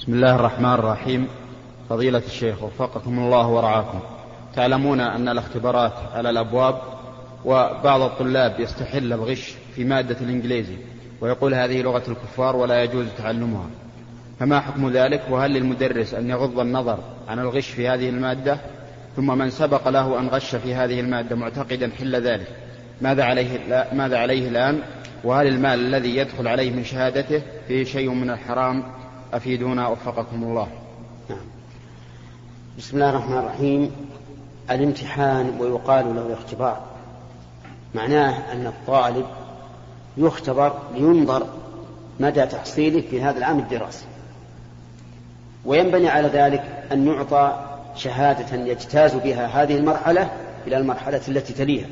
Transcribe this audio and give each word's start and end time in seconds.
بسم 0.00 0.14
الله 0.14 0.34
الرحمن 0.34 0.74
الرحيم. 0.74 1.28
فضيلة 1.88 2.22
الشيخ 2.26 2.62
وفقكم 2.62 3.18
الله 3.18 3.46
ورعاكم. 3.48 4.00
تعلمون 4.56 5.00
أن 5.00 5.28
الاختبارات 5.28 5.92
على 6.14 6.30
الأبواب 6.30 6.78
وبعض 7.44 8.00
الطلاب 8.02 8.60
يستحل 8.60 9.12
الغش 9.12 9.54
في 9.74 9.84
مادة 9.84 10.16
الإنجليزي 10.20 10.76
ويقول 11.20 11.54
هذه 11.54 11.82
لغة 11.82 12.02
الكفار 12.08 12.56
ولا 12.56 12.84
يجوز 12.84 13.06
تعلمها. 13.18 13.66
فما 14.38 14.60
حكم 14.60 14.90
ذلك؟ 14.90 15.22
وهل 15.30 15.50
للمدرس 15.50 16.14
أن 16.14 16.30
يغض 16.30 16.60
النظر 16.60 16.98
عن 17.28 17.38
الغش 17.38 17.68
في 17.68 17.88
هذه 17.88 18.08
المادة؟ 18.08 18.58
ثم 19.16 19.38
من 19.38 19.50
سبق 19.50 19.88
له 19.88 20.18
أن 20.18 20.28
غش 20.28 20.54
في 20.54 20.74
هذه 20.74 21.00
المادة 21.00 21.36
معتقدا 21.36 21.90
حل 21.98 22.16
ذلك. 22.16 22.48
ماذا 23.00 23.24
عليه, 23.24 23.58
ماذا 23.92 24.18
عليه 24.18 24.48
الآن؟ 24.48 24.78
وهل 25.24 25.46
المال 25.46 25.78
الذي 25.80 26.16
يدخل 26.16 26.48
عليه 26.48 26.70
من 26.70 26.84
شهادته 26.84 27.42
فيه 27.68 27.84
شيء 27.84 28.10
من 28.10 28.30
الحرام؟ 28.30 28.82
أفيدونا 29.32 29.88
وفقكم 29.88 30.42
الله. 30.42 30.68
نعم. 31.30 31.38
بسم 32.78 32.96
الله 32.96 33.10
الرحمن 33.10 33.38
الرحيم. 33.38 33.90
الامتحان 34.70 35.56
ويقال 35.60 36.16
له 36.16 36.26
الاختبار. 36.26 36.80
معناه 37.94 38.52
أن 38.52 38.66
الطالب 38.66 39.26
يختبر 40.16 40.72
لينظر 40.94 41.46
مدى 42.20 42.46
تحصيله 42.46 43.00
في 43.00 43.22
هذا 43.22 43.38
العام 43.38 43.58
الدراسي. 43.58 44.04
وينبني 45.64 46.08
على 46.08 46.28
ذلك 46.28 46.84
أن 46.92 47.06
يعطى 47.06 47.66
شهادة 47.96 48.56
يجتاز 48.56 49.14
بها 49.14 49.46
هذه 49.46 49.76
المرحلة 49.76 50.30
إلى 50.66 50.76
المرحلة 50.76 51.20
التي 51.28 51.52
تليها. 51.52 51.86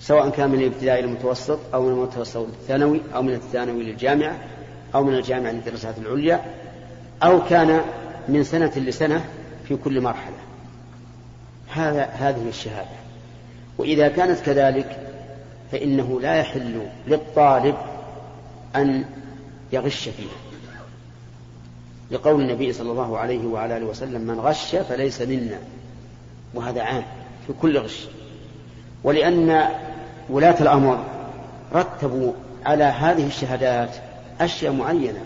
سواء 0.00 0.30
كان 0.30 0.50
من 0.50 0.58
الابتدائي 0.58 1.04
المتوسط 1.04 1.58
أو 1.74 1.82
من 1.82 1.92
المتوسط 1.92 2.46
للثانوي 2.46 3.00
أو 3.14 3.22
من 3.22 3.34
الثانوي 3.34 3.82
للجامعة 3.82 4.36
أو 4.94 5.04
من 5.04 5.14
الجامعة 5.14 5.50
للدراسات 5.50 5.98
العليا 5.98 6.40
أو 7.22 7.44
كان 7.44 7.80
من 8.28 8.44
سنة 8.44 8.72
لسنة 8.76 9.24
في 9.68 9.76
كل 9.76 10.00
مرحلة. 10.00 10.36
هذا 11.68 12.04
هذه 12.04 12.48
الشهادة. 12.48 13.02
وإذا 13.78 14.08
كانت 14.08 14.40
كذلك 14.40 14.98
فإنه 15.72 16.20
لا 16.20 16.34
يحل 16.34 16.82
للطالب 17.06 17.74
أن 18.76 19.04
يغش 19.72 20.08
فيها. 20.08 20.36
لقول 22.10 22.40
النبي 22.40 22.72
صلى 22.72 22.90
الله 22.90 23.18
عليه 23.18 23.46
وعلى 23.46 23.76
آله 23.76 23.86
وسلم 23.86 24.20
من 24.20 24.40
غش 24.40 24.76
فليس 24.76 25.22
منا. 25.22 25.58
وهذا 26.54 26.82
عام 26.82 27.04
في 27.46 27.52
كل 27.62 27.78
غش. 27.78 28.06
ولأن 29.04 29.68
ولاة 30.28 30.60
الأمر 30.60 31.04
رتبوا 31.74 32.32
على 32.66 32.84
هذه 32.84 33.26
الشهادات 33.26 33.96
أشياء 34.40 34.72
معينة 34.72 35.24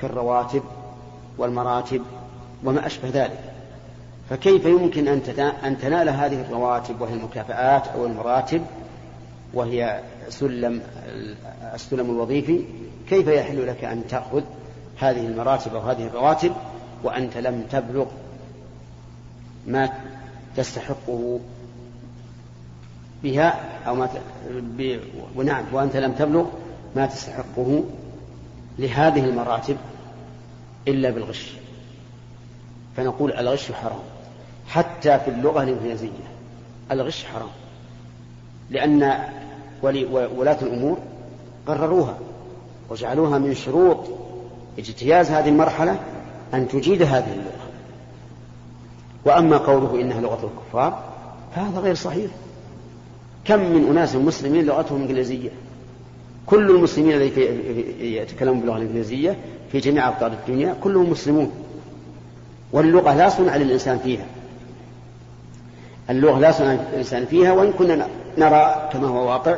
كالرواتب 0.00 0.62
والمراتب 1.38 2.02
وما 2.64 2.86
أشبه 2.86 3.08
ذلك. 3.08 3.40
فكيف 4.30 4.64
يمكن 4.64 5.08
أن 5.64 5.78
تنال 5.78 6.08
هذه 6.08 6.40
الرواتب 6.40 7.00
وهي 7.00 7.14
المكافآت 7.14 7.88
أو 7.88 8.06
المراتب 8.06 8.62
وهي 9.54 10.00
سلم 10.28 10.82
السلم 11.74 12.10
الوظيفي؟ 12.10 12.64
كيف 13.08 13.28
يحل 13.28 13.66
لك 13.66 13.84
أن 13.84 14.02
تأخذ 14.08 14.42
هذه 14.98 15.26
المراتب 15.26 15.74
أو 15.74 15.80
هذه 15.80 16.06
الرواتب 16.06 16.52
وأنت 17.02 17.36
لم 17.36 17.64
تبلغ 17.70 18.06
ما 19.66 19.90
تستحقه 20.56 21.40
بها 23.22 23.60
أو 23.86 23.94
ما 23.94 24.06
ت... 24.06 24.10
ب... 24.50 25.00
ونعم 25.36 25.64
وأنت 25.72 25.96
لم 25.96 26.12
تبلغ 26.12 26.46
ما 26.96 27.06
تستحقه 27.06 27.84
لهذه 28.78 29.24
المراتب 29.24 29.76
إلا 30.88 31.10
بالغش. 31.10 31.52
فنقول 32.96 33.32
الغش 33.32 33.72
حرام. 33.72 34.02
حتى 34.68 35.18
في 35.18 35.28
اللغة 35.28 35.62
الإنجليزية 35.62 36.08
الغش 36.90 37.24
حرام. 37.24 37.50
لأن 38.70 39.18
ولاة 40.12 40.58
الأمور 40.62 40.98
قرروها 41.66 42.18
وجعلوها 42.90 43.38
من 43.38 43.54
شروط 43.54 43.98
اجتياز 44.78 45.30
هذه 45.30 45.48
المرحلة 45.48 46.00
أن 46.54 46.68
تجيد 46.68 47.02
هذه 47.02 47.32
اللغة. 47.32 47.68
وأما 49.24 49.56
قوله 49.56 50.00
إنها 50.00 50.20
لغة 50.20 50.50
الكفار 50.52 51.04
فهذا 51.54 51.78
غير 51.78 51.94
صحيح. 51.94 52.30
كم 53.44 53.60
من 53.60 53.88
أناس 53.90 54.14
مسلمين 54.16 54.66
لغتهم 54.66 55.00
إنجليزية؟ 55.00 55.50
كل 56.46 56.70
المسلمين 56.70 57.12
الذين 57.12 57.84
يتكلمون 58.00 58.60
باللغة 58.60 58.76
الإنجليزية 58.76 59.36
في 59.72 59.78
جميع 59.78 60.08
أقطار 60.08 60.32
الدنيا 60.32 60.76
كلهم 60.80 61.10
مسلمون. 61.10 61.52
واللغة 62.72 63.14
لا 63.14 63.28
صنع 63.28 63.56
للإنسان 63.56 63.98
فيها. 63.98 64.26
اللغة 66.10 66.38
لا 66.38 66.52
صنع 66.52 66.72
للإنسان 66.72 67.26
فيها 67.26 67.52
وإن 67.52 67.72
كنا 67.72 68.08
نرى 68.38 68.88
كما 68.92 69.08
هو 69.08 69.28
واقع 69.28 69.56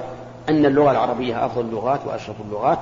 أن 0.48 0.66
اللغة 0.66 0.90
العربية 0.90 1.46
أفضل 1.46 1.60
اللغات 1.64 2.00
وأشرف 2.06 2.36
اللغات 2.48 2.78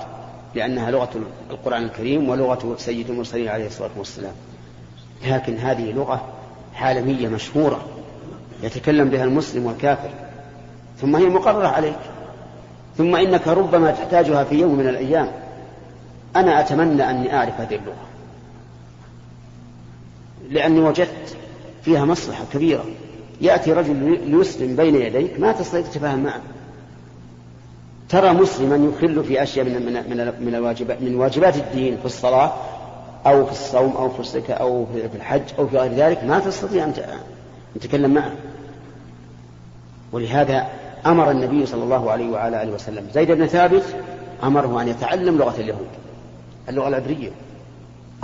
لأنها 0.55 0.91
لغة 0.91 1.11
القرآن 1.51 1.83
الكريم 1.83 2.29
ولغة 2.29 2.75
سيد 2.79 3.11
المرسلين 3.11 3.49
عليه 3.49 3.67
الصلاة 3.67 3.91
والسلام. 3.97 4.35
لكن 5.27 5.57
هذه 5.57 5.93
لغة 5.93 6.25
عالمية 6.77 7.29
مشهورة 7.29 7.85
يتكلم 8.63 9.09
بها 9.09 9.25
المسلم 9.25 9.67
والكافر 9.67 10.11
ثم 11.01 11.17
هي 11.17 11.27
مقررة 11.27 11.67
عليك. 11.67 11.99
ثم 12.99 13.17
إنك 13.17 13.49
ربما 13.49 13.91
تحتاجها 13.91 14.45
في 14.45 14.55
يوم 14.55 14.75
من 14.75 14.89
الأيام. 14.89 15.33
أنا 16.37 16.61
أتمنى 16.61 17.11
أني 17.11 17.37
أعرف 17.37 17.61
هذه 17.61 17.75
اللغة. 17.75 18.07
لأني 20.51 20.81
وجدت 20.81 21.37
فيها 21.83 22.05
مصلحة 22.05 22.45
كبيرة. 22.53 22.85
يأتي 23.41 23.73
رجل 23.73 24.21
يسلم 24.41 24.77
بين 24.77 24.95
يديك 24.95 25.41
ما 25.41 25.53
تستطيع 25.53 25.81
تتفاهم 25.81 26.19
معه. 26.19 26.41
ترى 28.09 28.33
مسلما 28.33 28.77
يخل 28.77 29.25
في 29.25 29.43
أشياء 29.43 29.67
من 29.67 29.87
من 29.87 29.93
من, 29.93 30.33
من 30.47 30.55
الواجبات 30.55 31.03
من 31.03 31.15
واجبات 31.17 31.57
الدين 31.57 31.97
في 31.97 32.05
الصلاة 32.05 32.53
أو 33.27 33.47
في 33.47 33.53
الصوم 33.53 33.97
أو 33.97 34.11
في 34.11 34.21
الزكاة 34.21 34.55
أو 34.55 34.87
في 34.87 35.17
الحج 35.17 35.43
أو 35.59 35.67
في 35.67 35.79
غير 35.79 35.93
ذلك. 35.93 36.25
ما 36.25 36.39
تستطيع 36.39 36.85
أن 36.85 36.93
تتكلم 37.81 38.15
معه. 38.15 38.33
ولهذا 40.13 40.67
أمر 41.07 41.31
النبي 41.31 41.67
صلى 41.67 41.83
الله 41.83 42.11
عليه 42.11 42.31
وعلى 42.31 42.63
آله 42.63 42.73
وسلم. 42.73 43.07
زيد 43.15 43.31
بن 43.31 43.47
ثابت 43.47 43.97
أمره 44.43 44.83
أن 44.83 44.89
يتعلم 44.89 45.39
لغة 45.39 45.55
اليهود 45.61 45.89
اللغة 46.69 46.89
العبرية. 46.89 47.31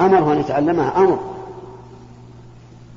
أمره 0.00 0.32
أن 0.32 0.40
يتعلمها 0.40 0.96
أمر. 0.96 1.18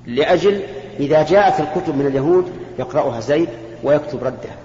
لأجل 0.08 0.62
إذا 1.00 1.24
جاءت 1.24 1.60
الكتب 1.60 1.98
من 1.98 2.08
اليهود 2.08 2.52
يقرأها 2.80 3.20
زيد 3.20 3.50
ويكتب 3.84 4.24
ردها 4.24 4.56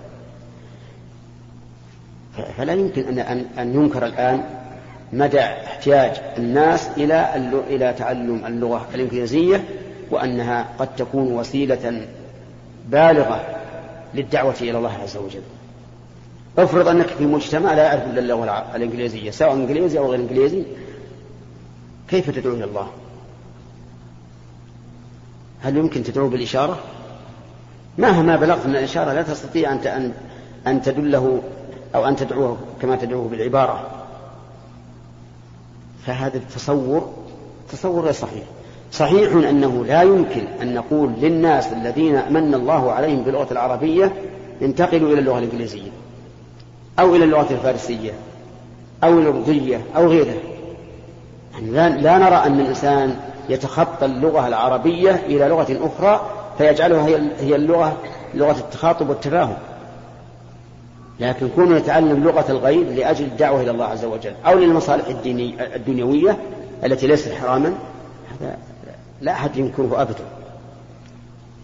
فلا 2.56 2.72
يمكن 2.72 3.18
أن 3.18 3.44
أن 3.58 3.74
ينكر 3.74 4.06
الآن 4.06 4.44
مدى 5.12 5.40
احتياج 5.40 6.20
الناس 6.38 6.88
إلى 6.96 7.36
إلى 7.70 7.92
تعلم 7.98 8.46
اللغة 8.46 8.86
الإنجليزية 8.94 9.64
وأنها 10.10 10.66
قد 10.78 10.96
تكون 10.96 11.32
وسيلة 11.32 12.06
بالغة 12.88 13.57
للدعوة 14.14 14.54
إلى 14.60 14.78
الله 14.78 14.92
عز 15.02 15.16
وجل. 15.16 15.42
افرض 16.58 16.88
أنك 16.88 17.06
في 17.06 17.26
مجتمع 17.26 17.74
لا 17.74 17.82
يعرف 17.82 18.06
إلا 18.06 18.18
اللغة 18.18 18.76
الإنجليزية 18.76 19.30
سواء 19.30 19.52
إنجليزي 19.52 19.98
أو 19.98 20.10
غير 20.10 20.20
إنجليزي 20.20 20.62
كيف 22.08 22.30
تدعو 22.30 22.54
إلى 22.54 22.64
الله؟ 22.64 22.88
هل 25.62 25.76
يمكن 25.76 26.02
تدعو 26.02 26.28
بالإشارة؟ 26.28 26.78
مهما 27.98 28.36
بلغت 28.36 28.66
من 28.66 28.76
الإشارة 28.76 29.12
لا 29.12 29.22
تستطيع 29.22 29.72
أن 29.72 30.12
أن 30.66 30.82
تدله 30.82 31.42
أو 31.94 32.08
أن 32.08 32.16
تدعوه 32.16 32.58
كما 32.82 32.96
تدعوه 32.96 33.28
بالعبارة 33.28 34.04
فهذا 36.06 36.36
التصور 36.36 37.12
تصور 37.72 38.04
غير 38.04 38.12
صحيح 38.12 38.44
صحيح 38.92 39.32
أنه 39.32 39.84
لا 39.84 40.02
يمكن 40.02 40.44
أن 40.62 40.74
نقول 40.74 41.10
للناس 41.20 41.72
الذين 41.72 42.22
من 42.30 42.54
الله 42.54 42.92
عليهم 42.92 43.22
باللغة 43.22 43.52
العربية 43.52 44.12
انتقلوا 44.62 45.12
إلى 45.12 45.20
اللغة 45.20 45.38
الإنجليزية 45.38 45.90
أو 46.98 47.16
إلى 47.16 47.24
اللغة 47.24 47.52
الفارسية 47.52 48.12
أو 49.04 49.18
الأردية 49.18 49.80
أو 49.96 50.06
غيرها. 50.06 50.34
يعني 51.52 52.00
لا, 52.00 52.18
نرى 52.18 52.34
أن 52.34 52.60
الإنسان 52.60 53.16
يتخطى 53.48 54.06
اللغة 54.06 54.48
العربية 54.48 55.10
إلى 55.26 55.48
لغة 55.48 55.66
أخرى 55.86 56.30
فيجعلها 56.58 57.06
هي 57.40 57.56
اللغة 57.56 57.96
لغة 58.34 58.58
التخاطب 58.58 59.08
والتفاهم. 59.08 59.56
لكن 61.20 61.48
كونه 61.48 61.76
يتعلم 61.76 62.24
لغة 62.24 62.44
الغير 62.48 62.90
لأجل 62.90 63.24
الدعوة 63.24 63.60
إلى 63.60 63.70
الله 63.70 63.84
عز 63.84 64.04
وجل 64.04 64.32
أو 64.46 64.58
للمصالح 64.58 65.06
الديني 65.08 65.74
الدنيوية 65.76 66.38
التي 66.84 67.06
ليست 67.06 67.32
حراما 67.32 67.74
هذا 68.40 68.56
لا 69.20 69.32
أحد 69.32 69.56
ينكره 69.56 70.02
أبدا. 70.02 70.24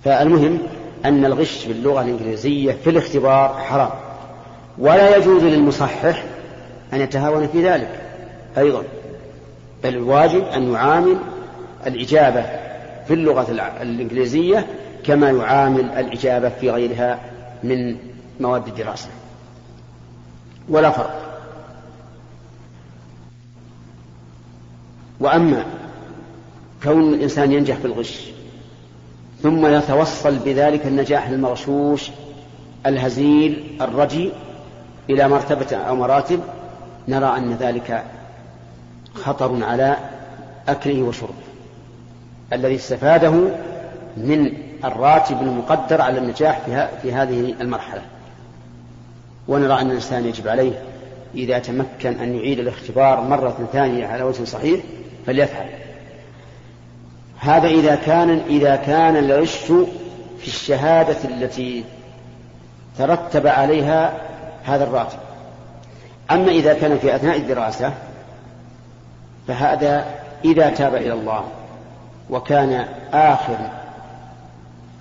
فالمهم 0.04 0.58
أن 1.04 1.24
الغش 1.24 1.66
باللغة 1.66 2.02
الإنجليزية 2.02 2.72
في 2.72 2.90
الاختبار 2.90 3.48
حرام. 3.48 3.90
ولا 4.78 5.16
يجوز 5.16 5.42
للمصحح 5.42 6.24
أن 6.92 7.00
يتهاون 7.00 7.48
في 7.48 7.68
ذلك 7.68 8.00
أيضا. 8.58 8.82
بل 9.84 9.94
الواجب 9.94 10.44
أن 10.44 10.72
يعامل 10.72 11.16
الإجابة 11.86 12.42
في 13.06 13.14
اللغة 13.14 13.50
الإنجليزية 13.82 14.66
كما 15.04 15.30
يعامل 15.30 15.90
الإجابة 15.90 16.48
في 16.48 16.70
غيرها 16.70 17.20
من 17.62 17.96
مواد 18.40 18.68
الدراسة. 18.68 19.08
ولا 20.68 20.90
فرق. 20.90 21.20
وأما 25.20 25.64
كون 26.84 27.14
الإنسان 27.14 27.52
ينجح 27.52 27.76
في 27.76 27.84
الغش 27.84 28.20
ثم 29.42 29.66
يتوصل 29.66 30.38
بذلك 30.38 30.86
النجاح 30.86 31.28
المغشوش 31.28 32.10
الهزيل 32.86 33.76
الرجي 33.80 34.30
إلى 35.10 35.28
مرتبة 35.28 35.76
أو 35.76 35.96
مراتب 35.96 36.40
نرى 37.08 37.36
أن 37.36 37.52
ذلك 37.52 38.04
خطر 39.14 39.64
على 39.64 39.96
أكله 40.68 41.02
وشربه. 41.02 41.32
الذي 42.52 42.74
استفاده 42.74 43.32
من 44.16 44.52
الراتب 44.84 45.42
المقدر 45.42 46.00
على 46.00 46.18
النجاح 46.18 46.60
في 47.02 47.12
هذه 47.12 47.54
المرحلة. 47.60 48.02
ونرى 49.48 49.80
أن 49.80 49.90
الإنسان 49.90 50.24
يجب 50.24 50.48
عليه 50.48 50.82
إذا 51.34 51.58
تمكن 51.58 52.18
أن 52.20 52.34
يعيد 52.34 52.58
الاختبار 52.58 53.20
مرة 53.20 53.68
ثانية 53.72 54.06
على 54.06 54.22
وجه 54.22 54.44
صحيح 54.44 54.80
فليفعل. 55.26 55.68
هذا 57.44 57.68
إذا 57.68 57.94
كان 57.94 58.30
إذا 58.48 58.76
كان 58.76 59.16
الغش 59.16 59.64
في 60.38 60.46
الشهادة 60.46 61.16
التي 61.24 61.84
ترتب 62.98 63.46
عليها 63.46 64.12
هذا 64.64 64.84
الراتب. 64.84 65.18
أما 66.30 66.50
إذا 66.50 66.74
كان 66.74 66.98
في 66.98 67.16
أثناء 67.16 67.36
الدراسة 67.36 67.92
فهذا 69.48 70.04
إذا 70.44 70.70
تاب 70.70 70.94
إلى 70.94 71.12
الله 71.12 71.44
وكان 72.30 72.86
آخر 73.12 73.56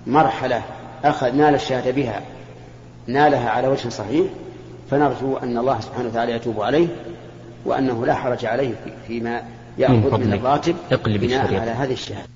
مرحلة 0.06 0.62
أخذ 1.04 1.32
نال 1.32 1.54
الشهادة 1.54 1.90
بها 1.90 2.20
نالها 3.06 3.50
على 3.50 3.68
وجه 3.68 3.88
صحيح 3.88 4.26
فنرجو 4.90 5.36
أن 5.36 5.58
الله 5.58 5.80
سبحانه 5.80 6.08
وتعالى 6.08 6.32
يتوب 6.32 6.62
عليه 6.62 6.88
وأنه 7.64 8.06
لا 8.06 8.14
حرج 8.14 8.46
عليه 8.46 8.74
فيما 9.06 9.42
يأخذ 9.78 10.18
من 10.18 10.32
الراتب 10.32 10.76
بناء 11.18 11.54
على 11.54 11.70
هذه 11.70 11.92
الشهادة. 11.92 12.28